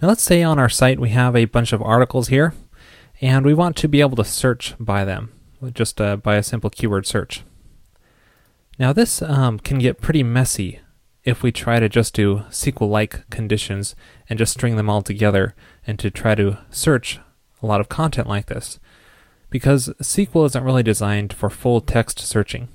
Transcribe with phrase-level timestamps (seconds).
[0.00, 2.54] Now let's say on our site we have a bunch of articles here,
[3.20, 5.32] and we want to be able to search by them,
[5.72, 7.42] just uh, by a simple keyword search.
[8.78, 10.80] Now this um, can get pretty messy
[11.24, 13.96] if we try to just do SQL-like conditions
[14.28, 15.54] and just string them all together
[15.84, 17.18] and to try to search
[17.60, 18.78] a lot of content like this.
[19.50, 22.68] Because SQL isn't really designed for full text searching.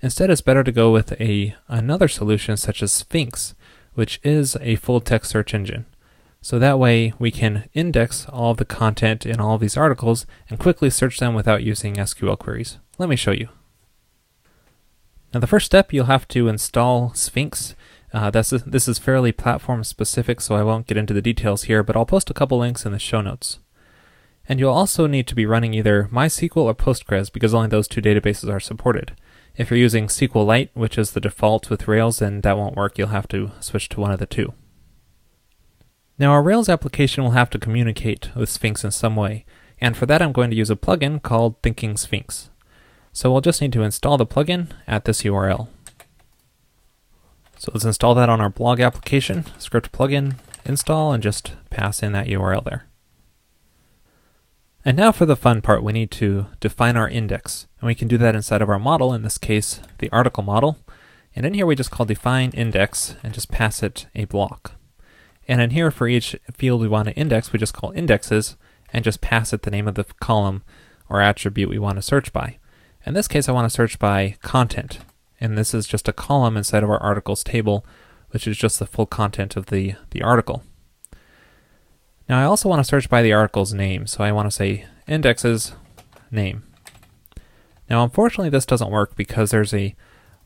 [0.00, 3.54] Instead, it's better to go with a another solution such as Sphinx,
[3.94, 5.86] which is a full text search engine.
[6.40, 10.90] So that way we can index all the content in all these articles and quickly
[10.90, 12.78] search them without using SQL queries.
[12.96, 13.48] Let me show you.
[15.34, 17.74] Now the first step, you'll have to install Sphinx.
[18.12, 21.64] Uh, this, is, this is fairly platform specific, so I won't get into the details
[21.64, 23.58] here, but I'll post a couple links in the show notes.
[24.48, 28.00] And you'll also need to be running either MySQL or Postgres because only those two
[28.00, 29.14] databases are supported.
[29.56, 32.96] If you're using SQLite, which is the default with Rails, then that won't work.
[32.96, 34.54] You'll have to switch to one of the two.
[36.18, 39.44] Now our Rails application will have to communicate with Sphinx in some way,
[39.80, 42.50] and for that I'm going to use a plugin called Thinking Sphinx.
[43.12, 45.68] So we'll just need to install the plugin at this URL.
[47.56, 52.12] So let's install that on our blog application, script plugin, install, and just pass in
[52.12, 52.86] that URL there.
[54.84, 57.66] And now for the fun part, we need to define our index.
[57.80, 60.78] And we can do that inside of our model, in this case, the article model.
[61.34, 64.77] And in here we just call define index and just pass it a block.
[65.48, 68.56] And in here, for each field we want to index, we just call indexes
[68.92, 70.62] and just pass it the name of the column
[71.08, 72.58] or attribute we want to search by.
[73.06, 74.98] In this case, I want to search by content.
[75.40, 77.86] And this is just a column inside of our articles table,
[78.30, 80.62] which is just the full content of the, the article.
[82.28, 84.84] Now I also want to search by the article's name, so I want to say
[85.06, 85.72] indexes
[86.30, 86.64] name.
[87.88, 89.94] Now unfortunately this doesn't work because there's a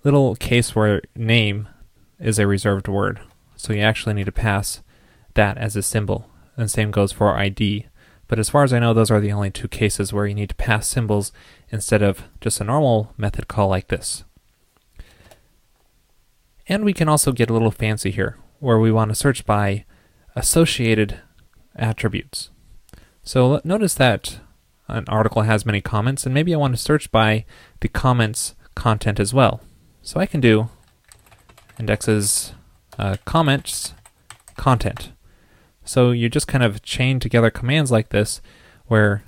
[0.04, 1.68] little case where name
[2.20, 3.20] is a reserved word.
[3.56, 4.80] So you actually need to pass
[5.34, 6.28] that as a symbol.
[6.56, 7.86] And same goes for ID.
[8.28, 10.50] But as far as I know, those are the only two cases where you need
[10.50, 11.32] to pass symbols
[11.70, 14.24] instead of just a normal method call like this.
[16.68, 19.84] And we can also get a little fancy here, where we want to search by
[20.34, 21.20] associated
[21.76, 22.50] attributes.
[23.22, 24.40] So notice that
[24.88, 27.44] an article has many comments, and maybe I want to search by
[27.80, 29.60] the comments content as well.
[30.02, 30.68] So I can do
[31.78, 32.54] indexes
[32.98, 33.94] uh, comments
[34.56, 35.12] content.
[35.84, 38.40] So you just kind of chain together commands like this
[38.86, 39.24] where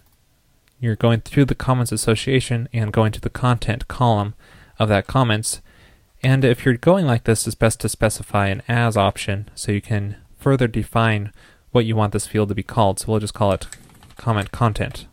[0.80, 4.34] you're going through the comments association and going to the content column
[4.78, 5.60] of that comments.
[6.22, 9.80] And if you're going like this, it's best to specify an as option so you
[9.80, 11.32] can further define
[11.70, 13.00] what you want this field to be called.
[13.00, 13.66] So we'll just call it
[14.16, 15.06] comment content.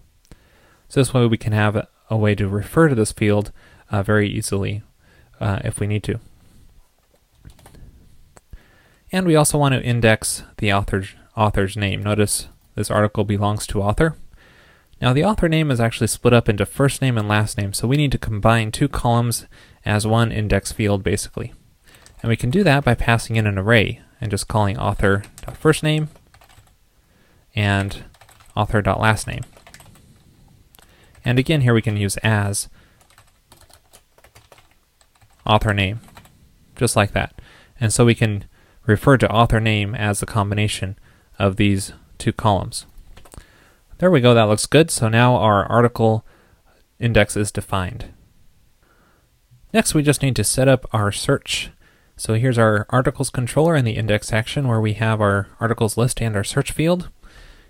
[0.89, 3.51] So this way we can have a way to refer to this field
[3.89, 4.83] uh, very easily
[5.39, 6.19] uh, if we need to.
[9.11, 11.03] And we also want to index the author,
[11.35, 12.03] author's name.
[12.03, 14.15] Notice this article belongs to author.
[15.01, 17.87] Now the author name is actually split up into first name and last name, so
[17.87, 19.47] we need to combine two columns
[19.85, 21.53] as one index field basically.
[22.21, 26.09] And we can do that by passing in an array and just calling author.first name
[27.55, 28.03] and
[28.55, 29.43] author.last name.
[31.25, 32.69] And again here we can use as
[35.45, 35.99] author name,
[36.75, 37.33] just like that.
[37.79, 38.45] And so we can
[38.85, 40.95] refer to author name as the combination
[41.39, 42.85] of these two columns.
[43.97, 44.89] There we go, that looks good.
[44.89, 46.25] So now our article
[46.99, 48.13] index is defined.
[49.73, 51.71] Next, we just need to set up our search.
[52.17, 56.21] So here's our articles controller in the index action where we have our articles list
[56.21, 57.09] and our search field.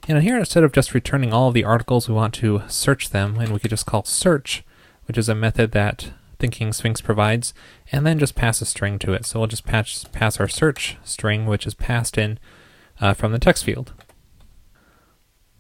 [0.07, 3.37] And here, instead of just returning all of the articles, we want to search them,
[3.37, 4.63] and we could just call search,
[5.05, 7.53] which is a method that Thinking Sphinx provides,
[7.91, 9.25] and then just pass a string to it.
[9.25, 12.39] So we'll just pass, pass our search string, which is passed in
[13.01, 13.93] uh, from the text field.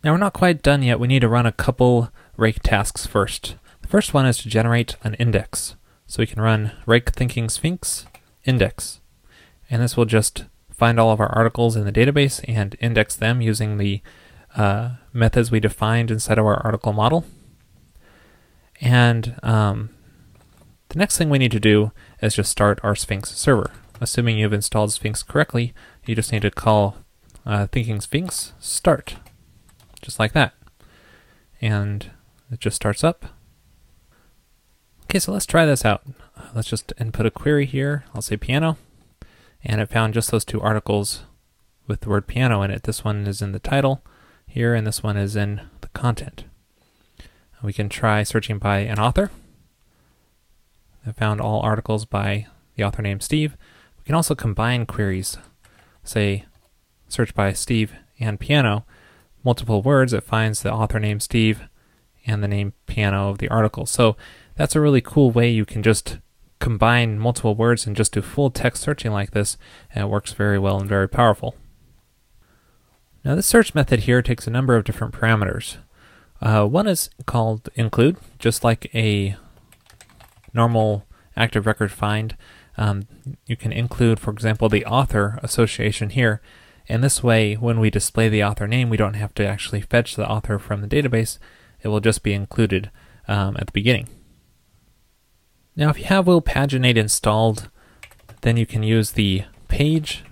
[0.03, 0.99] Now we're not quite done yet.
[0.99, 3.55] We need to run a couple rake tasks first.
[3.81, 5.75] The first one is to generate an index.
[6.07, 8.05] So we can run rake thinking sphinx
[8.43, 8.99] index.
[9.69, 13.41] And this will just find all of our articles in the database and index them
[13.41, 14.01] using the
[14.55, 17.25] uh, methods we defined inside of our article model.
[18.81, 19.91] And um,
[20.89, 23.71] the next thing we need to do is just start our Sphinx server.
[24.01, 25.73] Assuming you've installed Sphinx correctly,
[26.05, 26.97] you just need to call
[27.45, 29.15] uh, Thinking Sphinx start,
[30.01, 30.53] just like that.
[31.61, 32.11] And
[32.51, 33.25] it just starts up.
[35.03, 36.03] Okay, so let's try this out.
[36.55, 38.05] Let's just input a query here.
[38.15, 38.77] I'll say piano.
[39.63, 41.23] And it found just those two articles
[41.87, 42.83] with the word piano in it.
[42.83, 44.01] This one is in the title
[44.47, 46.45] here, and this one is in the content.
[47.61, 49.29] We can try searching by an author.
[51.05, 53.55] I found all articles by the author named Steve.
[53.99, 55.37] We can also combine queries,
[56.03, 56.45] say
[57.11, 58.85] search by Steve and piano,
[59.43, 61.63] multiple words, it finds the author name Steve
[62.25, 63.85] and the name piano of the article.
[63.85, 64.15] So
[64.55, 66.19] that's a really cool way you can just
[66.59, 69.57] combine multiple words and just do full text searching like this,
[69.93, 71.55] and it works very well and very powerful.
[73.25, 75.77] Now this search method here takes a number of different parameters.
[76.39, 79.35] Uh, one is called include, just like a
[80.53, 81.05] normal
[81.35, 82.35] active record find.
[82.77, 83.03] Um,
[83.45, 86.41] you can include, for example, the author association here,
[86.91, 90.17] and this way, when we display the author name, we don't have to actually fetch
[90.17, 91.39] the author from the database.
[91.81, 92.91] It will just be included
[93.29, 94.09] um, at the beginning.
[95.73, 97.69] Now, if you have Will Paginate installed,
[98.41, 100.25] then you can use the page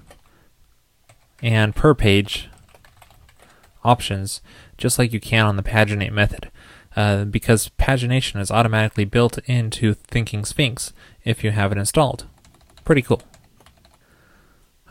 [1.42, 2.50] and per page
[3.86, 4.42] options
[4.78, 6.52] just like you can on the paginate method.
[6.94, 10.92] Uh, because pagination is automatically built into Thinking Sphinx
[11.24, 12.26] if you have it installed.
[12.84, 13.22] Pretty cool.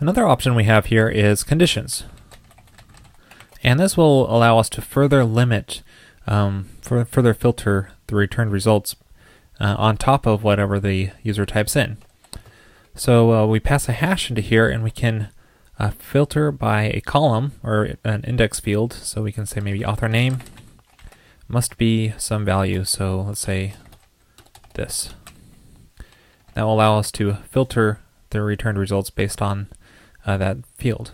[0.00, 2.04] Another option we have here is conditions.
[3.64, 5.82] And this will allow us to further limit,
[6.24, 8.94] um, for, further filter the returned results
[9.58, 11.98] uh, on top of whatever the user types in.
[12.94, 15.30] So uh, we pass a hash into here and we can
[15.80, 18.92] uh, filter by a column or an index field.
[18.92, 20.38] So we can say maybe author name
[21.48, 22.84] must be some value.
[22.84, 23.74] So let's say
[24.74, 25.12] this.
[26.54, 27.98] That will allow us to filter
[28.30, 29.68] the returned results based on
[30.28, 31.12] uh, that field.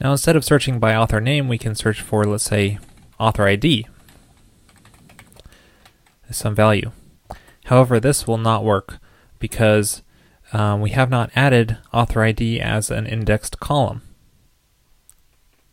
[0.00, 2.78] Now instead of searching by author name, we can search for, let's say,
[3.18, 3.86] author ID,
[6.28, 6.90] as some value.
[7.66, 8.98] However, this will not work
[9.38, 10.02] because
[10.52, 14.02] um, we have not added author ID as an indexed column.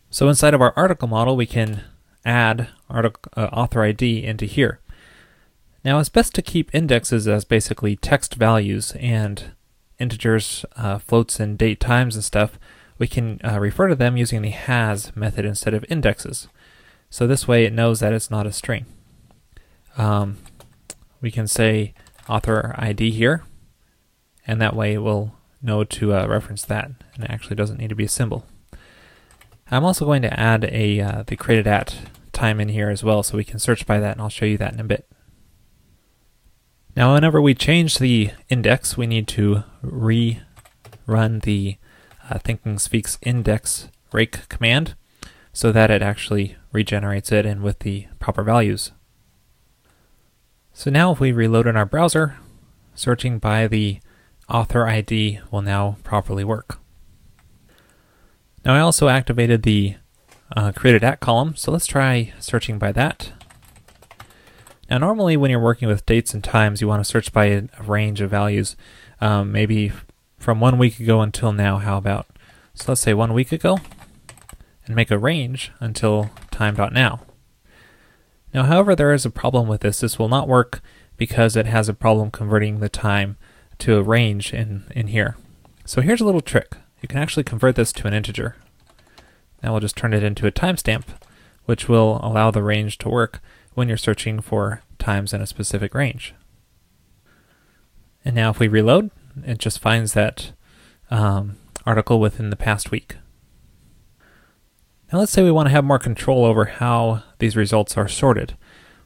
[0.08, 1.82] So inside of our article model, we can
[2.24, 4.78] add uh, author ID into here.
[5.84, 9.52] Now it's best to keep indexes as basically text values and
[9.98, 12.58] integers, uh, floats, and date times and stuff.
[12.98, 16.48] We can uh, refer to them using the has method instead of indexes.
[17.10, 18.86] So this way it knows that it's not a string.
[19.96, 20.38] Um,
[21.20, 21.94] we can say
[22.28, 23.44] author ID here,
[24.46, 27.88] and that way it will know to uh, reference that, and it actually doesn't need
[27.88, 28.46] to be a symbol.
[29.70, 31.96] I'm also going to add a uh, the created at
[32.32, 34.58] time in here as well, so we can search by that, and I'll show you
[34.58, 35.08] that in a bit.
[36.96, 41.76] Now, whenever we change the index, we need to rerun the
[42.30, 44.94] uh, Thinking Sphinx index rake command
[45.52, 48.92] so that it actually regenerates it and with the proper values.
[50.72, 52.36] So now if we reload in our browser,
[52.94, 54.00] searching by the
[54.48, 56.78] author ID will now properly work.
[58.64, 59.96] Now I also activated the
[60.54, 63.32] uh, created at column, so let's try searching by that.
[64.90, 67.64] Now normally when you're working with dates and times, you want to search by a,
[67.84, 68.76] range of values,
[69.20, 69.92] um, maybe
[70.38, 72.26] from one week ago until now, how about?
[72.74, 73.78] So let's say one week ago,
[74.84, 77.20] and make a range until time.now.
[78.54, 80.80] Now however there is a problem with this, this will not work
[81.16, 83.36] because it has a problem converting the time
[83.78, 85.36] to a range in, in here.
[85.84, 86.76] So here's a little trick.
[87.02, 88.56] You can actually convert this to an integer.
[89.62, 91.04] Now we'll just turn it into a timestamp,
[91.64, 93.40] which will allow the range to work
[93.76, 96.34] when you're searching for times in a specific range.
[98.24, 99.10] And now if we reload,
[99.44, 100.52] it just finds that
[101.10, 103.16] um, article within the past week.
[105.12, 108.56] Now let's say we want to have more control over how these results are sorted.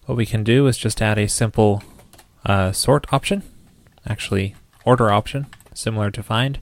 [0.06, 1.82] What we can do is just add a simple
[2.46, 3.42] uh, sort option,
[4.06, 4.54] actually
[4.84, 6.60] order option, similar to find.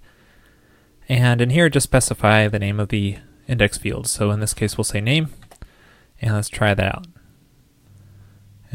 [1.10, 4.06] And in here, just specify the name of the index field.
[4.06, 5.28] So in this case, we'll say name,
[6.22, 7.06] and let's try that out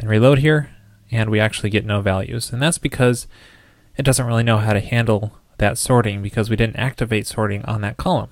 [0.03, 0.69] and reload here,
[1.11, 2.51] and we actually get no values.
[2.51, 3.25] And that's because
[3.95, 7.79] it doesn't really know how to handle that sorting because we didn't activate sorting on
[7.81, 8.29] that column.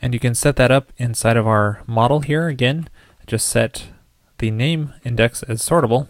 [0.00, 2.88] And you can set that up inside of our model here again.
[3.28, 3.90] Just set
[4.38, 6.08] the name index as sortable.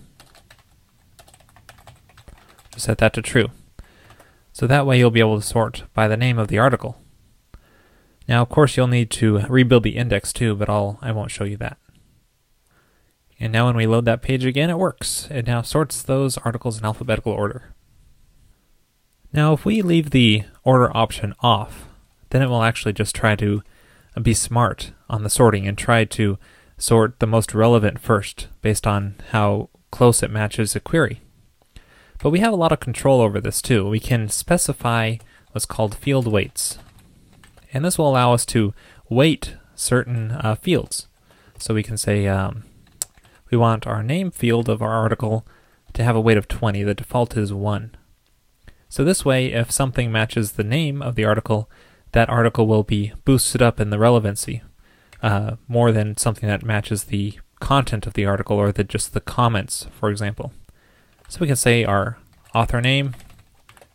[2.72, 3.50] Just set that to true.
[4.54, 6.96] So that way you'll be able to sort by the name of the article.
[8.26, 11.44] Now, of course, you'll need to rebuild the index too, but I'll, I won't show
[11.44, 11.76] you that.
[13.42, 15.26] And now when we load that page again, it works.
[15.28, 17.74] It now sorts those articles in alphabetical order.
[19.32, 21.86] Now if we leave the order option off,
[22.30, 23.64] then it will actually just try to
[24.22, 26.38] be smart on the sorting and try to
[26.78, 31.20] sort the most relevant first based on how close it matches a query.
[32.20, 33.88] But we have a lot of control over this too.
[33.88, 35.16] We can specify
[35.50, 36.78] what's called field weights.
[37.72, 38.72] And this will allow us to
[39.08, 41.08] weight certain uh, fields.
[41.58, 42.64] So we can say um,
[43.52, 45.46] we want our name field of our article
[45.92, 46.82] to have a weight of 20.
[46.84, 47.94] The default is 1.
[48.88, 51.70] So this way, if something matches the name of the article,
[52.12, 54.62] that article will be boosted up in the relevancy
[55.22, 59.20] uh, more than something that matches the content of the article or the, just the
[59.20, 60.52] comments, for example.
[61.28, 62.18] So we can say our
[62.54, 63.14] author name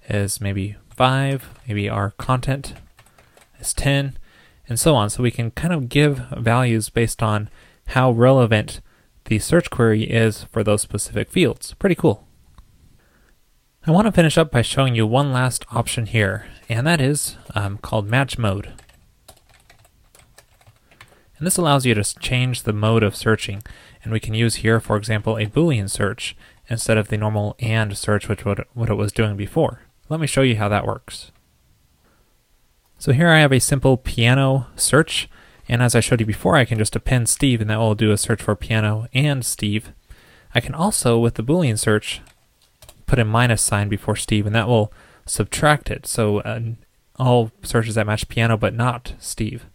[0.08, 2.76] is maybe 5, maybe our content
[3.60, 4.20] is 10,
[4.70, 5.10] and so on.
[5.10, 7.50] So we can kind of give values based on
[7.88, 8.82] how relevant
[9.27, 11.74] the search query is for those specific fields.
[11.75, 12.27] Pretty cool.
[13.86, 17.38] I want to finish up by showing you one last option here, and that is
[17.55, 18.74] um, called Match Mode.
[21.38, 23.63] And this allows you to change the mode of searching,
[24.03, 26.36] and we can use here, for example, a Boolean search
[26.69, 29.81] instead of the normal AND search, which what it was doing before.
[30.10, 31.31] Let me show you how that works.
[32.98, 35.29] So here I have a simple piano search,
[35.68, 38.12] and as I showed you before, I can just append Steve, and that will do
[38.12, 39.92] a search for piano and Steve.
[40.56, 42.22] I can also, with the Boolean search,
[43.06, 44.92] put a minus sign before Steve, and that will
[45.26, 46.06] subtract it.
[46.06, 46.60] So uh,
[47.18, 49.66] all searches that match piano, but not Steve.